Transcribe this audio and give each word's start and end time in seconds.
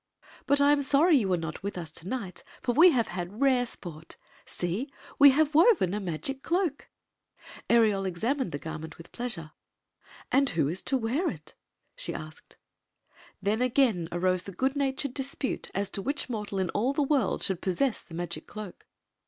But 0.47 0.59
I 0.59 0.71
?*m 0.71 0.81
sorry 0.81 1.15
you 1.17 1.29
were 1.29 1.37
not 1.37 1.61
with 1.61 1.77
us 1.77 1.91
to 1.91 2.07
night, 2.07 2.43
for 2.59 2.73
we 2.73 2.89
have 2.89 3.09
had 3.09 3.39
rare 3.39 3.65
^rt 3.65 4.15
See! 4.47 4.91
we 5.19 5.29
have 5.29 5.53
woven 5.53 5.93
a 5.93 5.99
magic 5.99 6.41
cloak." 6.41 6.89
Ereol 7.69 8.07
examined 8.07 8.51
the 8.51 8.57
garment 8.57 8.97
with 8.97 9.11
pleasure. 9.11 9.51
"And 10.31 10.49
who 10.49 10.67
is 10.69 10.81
to 10.89 10.97
wear 10.97 11.29
it?" 11.29 11.53
she 11.95 12.15
asked. 12.15 12.57
Then 13.43 13.61
again 13.61 14.09
arose 14.11 14.41
the 14.41 14.53
good 14.53 14.75
natured 14.75 15.13
dispute 15.13 15.69
as 15.75 15.91
to 15.91 16.01
which 16.01 16.27
mortal 16.29 16.57
in 16.57 16.71
all 16.71 16.93
the 16.93 17.03
world 17.03 17.43
should 17.43 17.61
possess 17.61 18.01
the 18.01 18.15
magic 18.15 18.47
cloak. 18.47 18.87